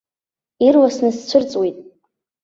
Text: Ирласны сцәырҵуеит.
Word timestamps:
Ирласны 0.67 1.09
сцәырҵуеит. 1.17 1.77